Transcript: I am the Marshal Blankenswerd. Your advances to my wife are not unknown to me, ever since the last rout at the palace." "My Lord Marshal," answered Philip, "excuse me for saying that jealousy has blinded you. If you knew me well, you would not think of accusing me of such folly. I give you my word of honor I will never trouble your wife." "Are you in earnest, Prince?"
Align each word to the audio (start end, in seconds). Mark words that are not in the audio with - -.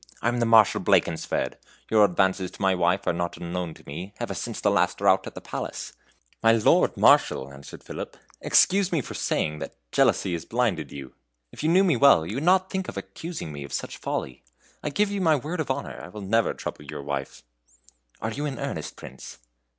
I 0.19 0.29
am 0.29 0.39
the 0.39 0.47
Marshal 0.47 0.81
Blankenswerd. 0.81 1.57
Your 1.91 2.05
advances 2.05 2.49
to 2.49 2.61
my 2.63 2.73
wife 2.73 3.05
are 3.05 3.13
not 3.13 3.37
unknown 3.37 3.75
to 3.75 3.83
me, 3.85 4.15
ever 4.19 4.33
since 4.33 4.59
the 4.59 4.71
last 4.71 4.99
rout 4.99 5.27
at 5.27 5.35
the 5.35 5.41
palace." 5.41 5.93
"My 6.41 6.53
Lord 6.53 6.97
Marshal," 6.97 7.53
answered 7.53 7.83
Philip, 7.83 8.17
"excuse 8.41 8.91
me 8.91 9.01
for 9.01 9.13
saying 9.13 9.59
that 9.59 9.75
jealousy 9.91 10.33
has 10.33 10.43
blinded 10.43 10.91
you. 10.91 11.13
If 11.51 11.61
you 11.61 11.69
knew 11.69 11.83
me 11.83 11.97
well, 11.97 12.25
you 12.25 12.37
would 12.37 12.43
not 12.43 12.71
think 12.71 12.87
of 12.89 12.97
accusing 12.97 13.51
me 13.53 13.63
of 13.63 13.73
such 13.73 13.97
folly. 13.97 14.41
I 14.81 14.89
give 14.89 15.11
you 15.11 15.21
my 15.21 15.35
word 15.35 15.59
of 15.59 15.69
honor 15.69 16.01
I 16.03 16.07
will 16.09 16.21
never 16.21 16.55
trouble 16.55 16.83
your 16.85 17.03
wife." 17.03 17.43
"Are 18.21 18.31
you 18.31 18.47
in 18.47 18.57
earnest, 18.57 18.95
Prince?" 18.95 19.37